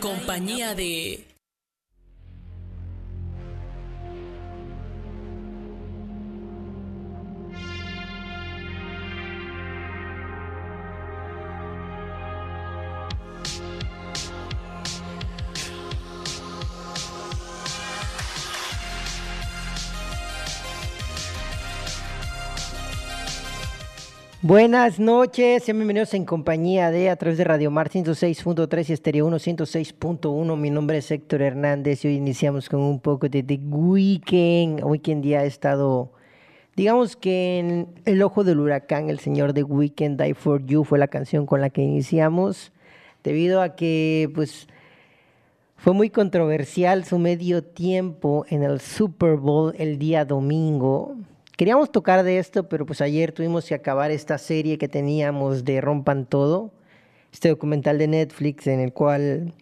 [0.00, 1.24] Compañía de
[24.42, 29.26] Buenas noches, sean bienvenidos en compañía de a través de Radio Mar 106.3 y Estéreo
[29.26, 30.56] 1 106.1.
[30.56, 34.82] Mi nombre es Héctor Hernández y hoy iniciamos con un poco de The Weekend.
[34.82, 36.10] Weekend ya ha estado,
[36.74, 40.98] digamos que en el ojo del huracán, el señor The Weekend, Die For You fue
[40.98, 42.72] la canción con la que iniciamos,
[43.22, 44.68] debido a que pues
[45.76, 51.18] fue muy controversial su medio tiempo en el Super Bowl el día domingo
[51.60, 55.82] Queríamos tocar de esto, pero pues ayer tuvimos que acabar esta serie que teníamos de
[55.82, 56.72] Rompan Todo,
[57.34, 59.52] este documental de Netflix en el cual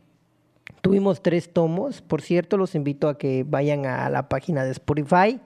[0.80, 2.01] tuvimos tres tomos.
[2.01, 5.40] Por cierto, los invito a que vayan a la página de Spotify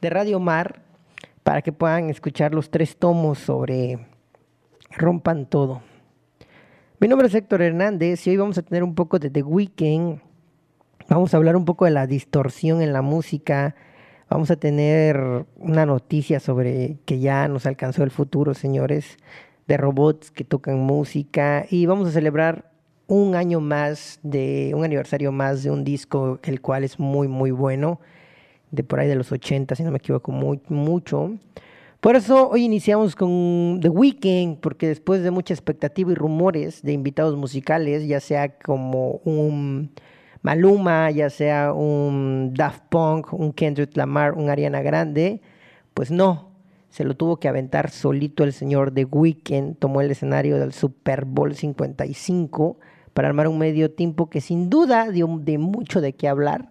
[0.00, 0.82] de Radio Mar
[1.42, 3.98] para que puedan escuchar los tres tomos sobre
[4.92, 5.82] Rompan Todo.
[7.00, 10.20] Mi nombre es Héctor Hernández y hoy vamos a tener un poco de The Weeknd.
[11.08, 13.74] Vamos a hablar un poco de la distorsión en la música,
[14.30, 19.16] Vamos a tener una noticia sobre que ya nos alcanzó el futuro, señores,
[19.66, 21.64] de robots que tocan música.
[21.70, 22.70] Y vamos a celebrar
[23.06, 27.50] un año más de un aniversario más de un disco el cual es muy muy
[27.50, 28.00] bueno
[28.70, 31.32] de por ahí de los 80 si no me equivoco mucho.
[32.00, 36.92] Por eso hoy iniciamos con The Weeknd porque después de mucha expectativa y rumores de
[36.92, 39.90] invitados musicales ya sea como un
[40.42, 45.40] Maluma, ya sea un Daft Punk, un Kendrick Lamar, un Ariana Grande,
[45.94, 46.52] pues no,
[46.90, 51.24] se lo tuvo que aventar solito el señor The Weeknd, tomó el escenario del Super
[51.24, 52.78] Bowl 55
[53.12, 56.70] para armar un medio tiempo que sin duda dio de mucho de qué hablar.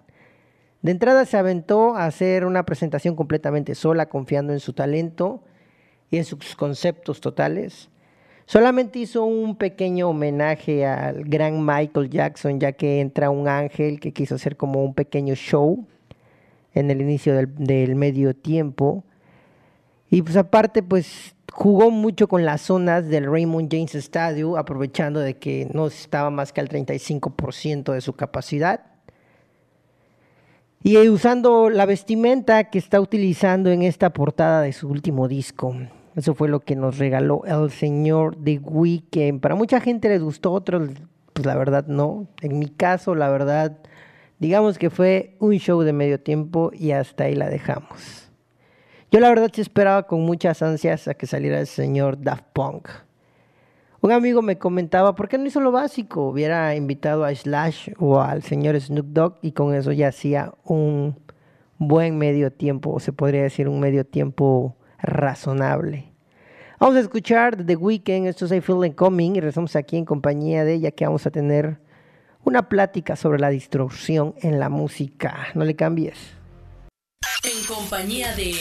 [0.81, 5.43] De entrada se aventó a hacer una presentación completamente sola, confiando en su talento
[6.09, 7.89] y en sus conceptos totales.
[8.47, 14.13] Solamente hizo un pequeño homenaje al gran Michael Jackson, ya que entra un ángel que
[14.13, 15.85] quiso hacer como un pequeño show
[16.73, 19.03] en el inicio del, medio tiempo.
[20.09, 25.35] Y pues aparte, pues jugó mucho con las zonas del Raymond James Stadium, aprovechando de
[25.35, 28.79] que no estaba más que al 35% de su capacidad.
[30.81, 35.75] Y usando la vestimenta que está utilizando en esta portada de su último disco.
[36.17, 39.39] Eso fue lo que nos regaló el señor The Weeknd.
[39.39, 40.89] Para mucha gente les gustó, otros,
[41.33, 42.27] pues la verdad no.
[42.41, 43.77] En mi caso, la verdad,
[44.39, 48.31] digamos que fue un show de medio tiempo y hasta ahí la dejamos.
[49.11, 52.89] Yo la verdad sí esperaba con muchas ansias a que saliera el señor Daft Punk.
[54.01, 56.29] Un amigo me comentaba, ¿por qué no hizo lo básico?
[56.29, 61.15] Hubiera invitado a Slash o al señor Snoop Dogg y con eso ya hacía un
[61.77, 66.11] buen medio tiempo, o se podría decir un medio tiempo razonable.
[66.79, 70.63] Vamos a escuchar The Weeknd, esto es I Feel Coming y regresamos aquí en compañía
[70.63, 71.79] de ella que vamos a tener
[72.43, 75.47] una plática sobre la distorsión en la música.
[75.55, 76.17] No le cambies.
[77.43, 78.53] En compañía de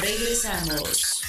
[0.00, 1.19] Regresamos.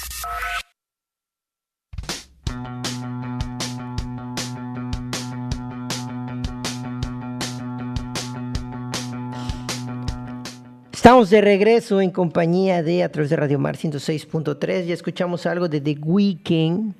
[11.02, 14.84] Estamos de regreso en compañía de a través de Radio Mar 106.3.
[14.84, 16.94] Ya escuchamos algo de The Weeknd.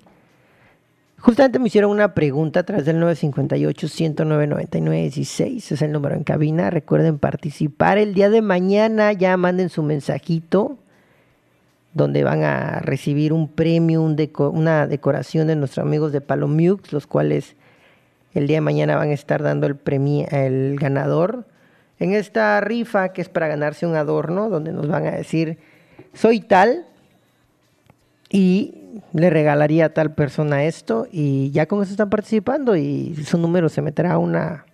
[1.21, 5.71] Justamente me hicieron una pregunta a través del 958-109-9916.
[5.71, 6.69] Es el número en cabina.
[6.69, 9.13] Recuerden participar el día de mañana.
[9.13, 10.79] Ya manden su mensajito
[11.95, 17.55] donde van a recibir un premio, una decoración de nuestros amigos de Palomux, los cuales
[18.35, 21.47] el día de mañana van a estar dando el premio, el ganador
[22.03, 25.59] en esta rifa que es para ganarse un adorno, donde nos van a decir,
[26.15, 26.85] soy tal
[28.29, 28.75] y
[29.13, 33.69] le regalaría a tal persona esto y ya con eso están participando y su número
[33.69, 34.65] se meterá a una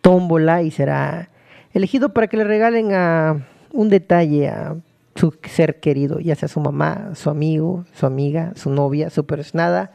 [0.00, 1.28] tómbola y será
[1.74, 4.76] elegido para que le regalen a un detalle a
[5.16, 9.90] su ser querido, ya sea su mamá, su amigo, su amiga, su novia, su nada.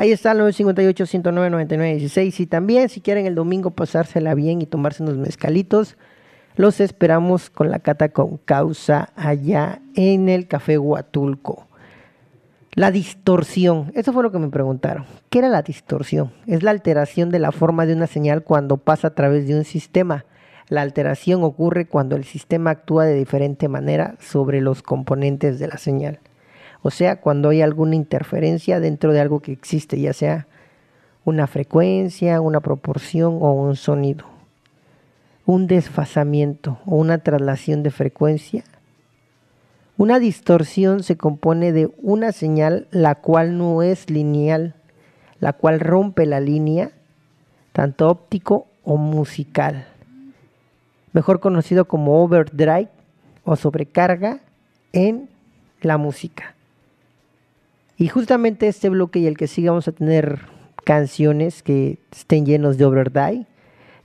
[0.00, 2.40] Ahí está el 958-109-9916.
[2.40, 5.98] Y también, si quieren el domingo pasársela bien y tomarse unos mezcalitos,
[6.56, 11.68] los esperamos con la cata con causa allá en el Café Huatulco.
[12.72, 15.04] La distorsión, eso fue lo que me preguntaron.
[15.28, 16.32] ¿Qué era la distorsión?
[16.46, 19.66] Es la alteración de la forma de una señal cuando pasa a través de un
[19.66, 20.24] sistema.
[20.70, 25.76] La alteración ocurre cuando el sistema actúa de diferente manera sobre los componentes de la
[25.76, 26.20] señal.
[26.82, 30.46] O sea, cuando hay alguna interferencia dentro de algo que existe, ya sea
[31.24, 34.24] una frecuencia, una proporción o un sonido.
[35.44, 38.64] Un desfasamiento o una traslación de frecuencia.
[39.98, 44.74] Una distorsión se compone de una señal la cual no es lineal,
[45.40, 46.92] la cual rompe la línea,
[47.72, 49.86] tanto óptico o musical,
[51.12, 52.88] mejor conocido como overdrive
[53.44, 54.40] o sobrecarga
[54.92, 55.28] en
[55.82, 56.54] la música.
[58.00, 60.40] Y justamente este bloque y el que sigue vamos a tener
[60.84, 63.44] canciones que estén llenos de overdrive.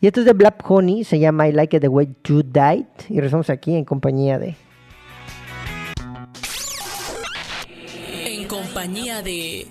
[0.01, 2.87] Y esto es de Black Honey, se llama I Like It The Way You Died.
[3.07, 4.55] Y regresamos aquí en compañía de...
[8.25, 9.65] En compañía de...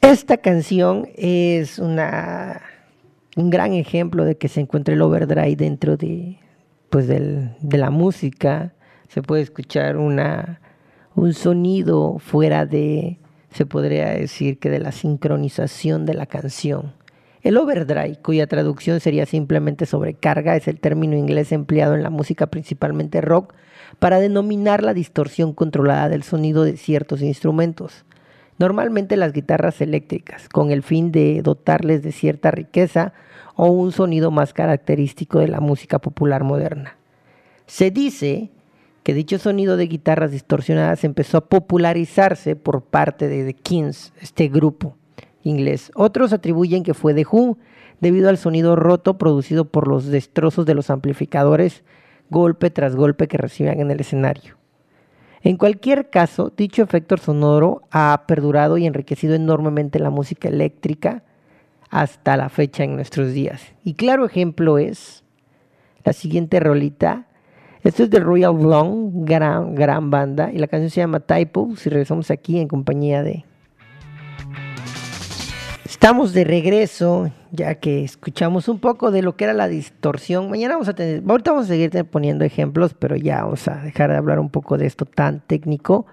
[0.00, 2.60] Esta canción es una,
[3.36, 6.40] un gran ejemplo de que se encuentra el overdrive dentro de,
[6.92, 8.74] pues del, de la música.
[9.08, 10.60] Se puede escuchar una,
[11.14, 13.18] un sonido fuera de,
[13.50, 16.92] se podría decir que de la sincronización de la canción.
[17.40, 22.48] El overdrive, cuya traducción sería simplemente sobrecarga, es el término inglés empleado en la música
[22.48, 23.54] principalmente rock
[23.98, 28.04] para denominar la distorsión controlada del sonido de ciertos instrumentos
[28.58, 33.12] normalmente las guitarras eléctricas, con el fin de dotarles de cierta riqueza
[33.54, 36.96] o un sonido más característico de la música popular moderna.
[37.66, 38.50] Se dice
[39.02, 44.48] que dicho sonido de guitarras distorsionadas empezó a popularizarse por parte de The Kings, este
[44.48, 44.96] grupo
[45.42, 45.90] inglés.
[45.94, 47.58] Otros atribuyen que fue The Who,
[48.00, 51.82] debido al sonido roto producido por los destrozos de los amplificadores
[52.30, 54.61] golpe tras golpe que recibían en el escenario.
[55.44, 61.24] En cualquier caso, dicho efecto sonoro ha perdurado y enriquecido enormemente la música eléctrica
[61.90, 63.62] hasta la fecha en nuestros días.
[63.82, 65.24] Y claro ejemplo es
[66.04, 67.26] la siguiente rolita.
[67.82, 72.30] Esto es de Royal Blonde, gran, banda, y la canción se llama Typo, si regresamos
[72.30, 73.44] aquí en compañía de...
[75.84, 80.50] Estamos de regreso, ya que escuchamos un poco de lo que era la distorsión.
[80.50, 84.10] Mañana vamos a tener, ahorita vamos a seguir poniendo ejemplos, pero ya vamos a dejar
[84.10, 86.06] de hablar un poco de esto tan técnico,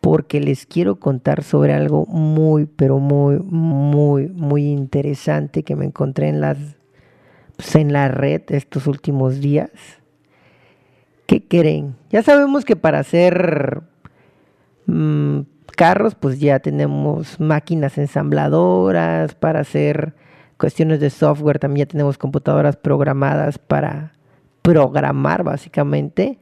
[0.00, 6.28] porque les quiero contar sobre algo muy, pero muy, muy, muy interesante que me encontré
[6.28, 6.56] en las,
[7.56, 9.70] pues, en la red estos últimos días.
[11.26, 11.96] ¿Qué creen?
[12.10, 13.82] Ya sabemos que para hacer
[14.86, 15.40] mmm,
[15.76, 20.14] carros, pues ya tenemos máquinas ensambladoras para hacer
[20.62, 24.12] cuestiones de software, también ya tenemos computadoras programadas para
[24.62, 26.38] programar básicamente.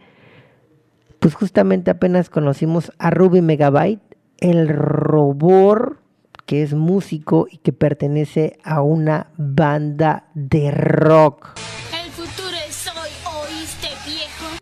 [1.20, 4.02] Pues justamente apenas conocimos a Ruby Megabyte,
[4.36, 5.96] el robot
[6.44, 11.58] que es músico y que pertenece a una banda de rock.
[12.04, 14.58] El futuro es hoy, ¿oíste, viejo?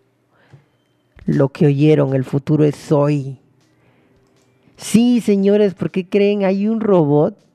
[1.26, 3.40] Lo que oyeron, el futuro es hoy.
[4.76, 6.44] Sí, señores, ¿por qué creen?
[6.44, 7.47] Hay un robot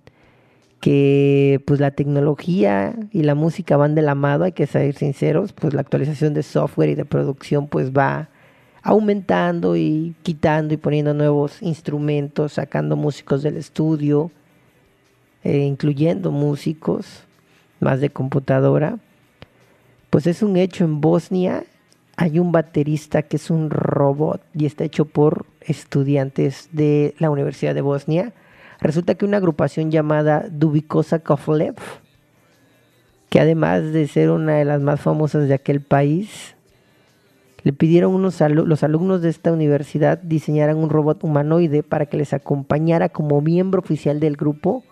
[0.83, 5.53] que pues la tecnología y la música van de la mano, hay que ser sinceros,
[5.53, 8.27] pues la actualización de software y de producción pues va
[8.81, 14.29] aumentando y quitando y poniendo nuevos instrumentos, sacando músicos del estudio,
[15.45, 17.23] eh, incluyendo músicos
[17.79, 18.97] más de computadora.
[20.09, 21.63] Pues es un hecho en Bosnia
[22.15, 27.73] hay un baterista que es un robot y está hecho por estudiantes de la Universidad
[27.73, 28.33] de Bosnia.
[28.83, 31.75] Resulta que una agrupación llamada Dubikosa Kovlev,
[33.29, 36.55] que además de ser una de las más famosas de aquel país,
[37.63, 42.33] le pidieron unos los alumnos de esta universidad diseñaran un robot humanoide para que les
[42.33, 44.83] acompañara como miembro oficial del grupo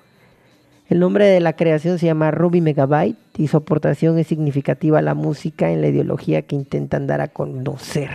[0.91, 5.01] el nombre de la creación se llama Ruby Megabyte y su aportación es significativa a
[5.01, 8.10] la música en la ideología que intentan dar a conocer.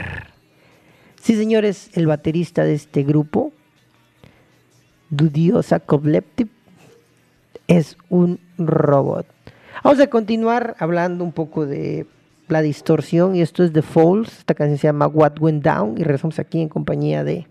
[1.19, 3.53] Sí, señores, el baterista de este grupo,
[5.11, 6.51] Dudiosa Kovleptip,
[7.69, 9.27] es un robot.
[9.85, 12.07] Vamos a continuar hablando un poco de
[12.49, 14.39] la distorsión y esto es The Falls.
[14.39, 17.47] Esta canción se llama What Went Down y regresamos aquí en compañía de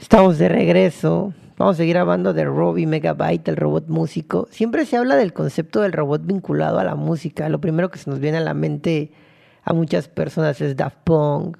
[0.00, 1.32] Estamos de regreso.
[1.60, 4.48] Vamos a seguir hablando de Robbie Megabyte, el robot músico.
[4.50, 7.50] Siempre se habla del concepto del robot vinculado a la música.
[7.50, 9.12] Lo primero que se nos viene a la mente
[9.62, 11.58] a muchas personas es Daft Punk.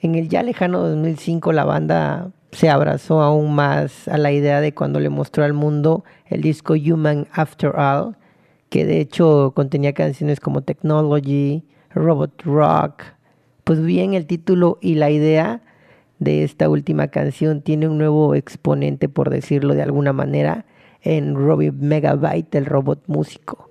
[0.00, 4.72] En el ya lejano 2005 la banda se abrazó aún más a la idea de
[4.72, 8.16] cuando le mostró al mundo el disco Human After All,
[8.70, 13.02] que de hecho contenía canciones como Technology, Robot Rock.
[13.62, 15.60] Pues bien, el título y la idea
[16.18, 20.64] de esta última canción tiene un nuevo exponente, por decirlo de alguna manera,
[21.02, 23.70] en Robbie Megabyte, el robot músico.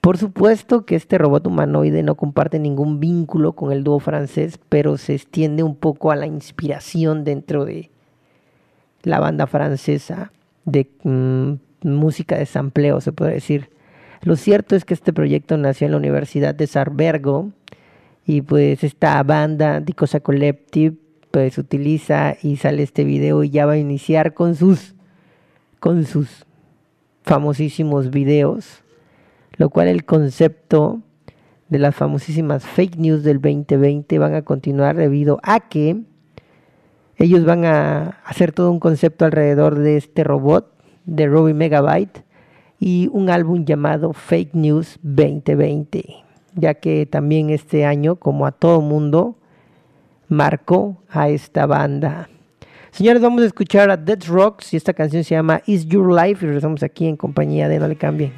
[0.00, 4.96] Por supuesto que este robot humanoide no comparte ningún vínculo con el dúo francés, pero
[4.96, 7.90] se extiende un poco a la inspiración dentro de
[9.02, 10.32] la banda francesa
[10.64, 13.70] de mm, música de sampleo, se puede decir.
[14.22, 17.50] Lo cierto es que este proyecto nació en la Universidad de Sarbergo
[18.24, 20.96] y pues esta banda, Dicosa Collective,
[21.30, 24.94] pues utiliza y sale este video y ya va a iniciar con sus,
[25.78, 26.46] con sus
[27.22, 28.82] famosísimos videos
[29.60, 31.02] lo cual el concepto
[31.68, 36.00] de las famosísimas fake news del 2020 van a continuar debido a que
[37.18, 40.72] ellos van a hacer todo un concepto alrededor de este robot
[41.04, 42.24] de Robbie Megabyte
[42.78, 46.06] y un álbum llamado Fake News 2020,
[46.54, 49.36] ya que también este año, como a todo mundo,
[50.30, 52.30] marcó a esta banda.
[52.90, 56.42] Señores, vamos a escuchar a Dead Rocks y esta canción se llama Is Your Life
[56.42, 58.32] y regresamos aquí en compañía de No Le Cambien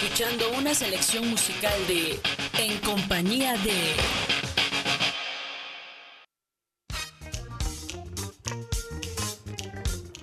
[0.00, 2.18] escuchando una selección musical de
[2.62, 3.70] En compañía de...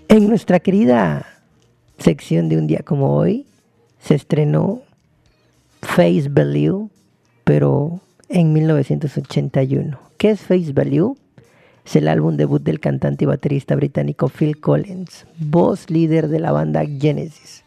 [0.07, 1.27] En nuestra querida
[1.99, 3.45] sección de un día como hoy
[3.99, 4.81] se estrenó
[5.81, 6.89] Face Value,
[7.43, 7.99] pero
[8.29, 10.06] en 1981.
[10.17, 11.15] ¿Qué es Face Value?
[11.85, 16.51] Es el álbum debut del cantante y baterista británico Phil Collins, voz líder de la
[16.51, 17.63] banda Genesis.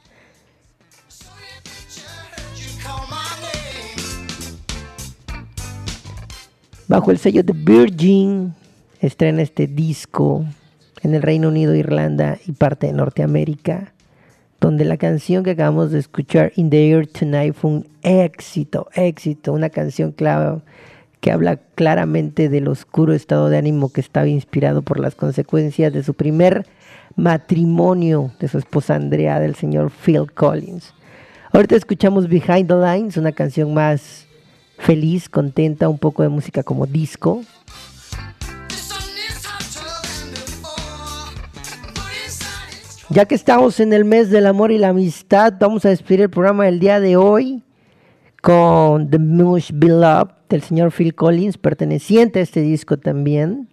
[6.89, 8.53] Bajo el sello de Virgin
[9.01, 10.45] estrena este disco
[11.03, 13.95] en el Reino Unido, Irlanda y parte de Norteamérica,
[14.61, 19.53] donde la canción que acabamos de escuchar, In the Air Tonight, fue un éxito, éxito,
[19.53, 20.61] una canción clave
[21.21, 26.03] que habla claramente del oscuro estado de ánimo que estaba inspirado por las consecuencias de
[26.03, 26.67] su primer
[27.17, 30.95] matrimonio de su esposa Andrea, del señor Phil Collins.
[31.53, 34.27] Ahorita escuchamos Behind the Lines, una canción más
[34.79, 37.43] feliz, contenta, un poco de música como disco.
[43.11, 46.31] Ya que estamos en el mes del amor y la amistad, vamos a despedir el
[46.31, 47.65] programa del día de hoy
[48.41, 53.69] con The Mush Beloved del señor Phil Collins, perteneciente a este disco también.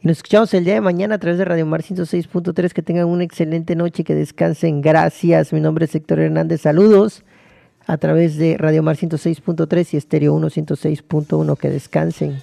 [0.00, 2.72] Y nos escuchamos el día de mañana a través de Radio Mar 106.3.
[2.72, 4.80] Que tengan una excelente noche, que descansen.
[4.80, 5.52] Gracias.
[5.52, 6.62] Mi nombre es Héctor Hernández.
[6.62, 7.22] Saludos
[7.86, 11.56] a través de Radio Mar 106.3 y Estéreo 1 106.1.
[11.56, 12.42] Que descansen.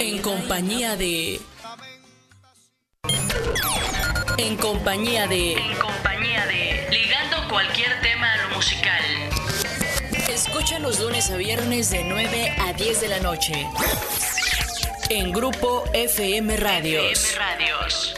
[0.00, 1.38] En compañía de.
[4.38, 5.52] En compañía de.
[5.52, 6.86] En compañía de.
[6.90, 9.02] Ligando cualquier tema a lo musical.
[10.28, 13.66] Escucha los lunes a viernes de 9 a 10 de la noche.
[15.08, 17.24] En Grupo FM Radios.
[17.24, 18.15] FM Radios.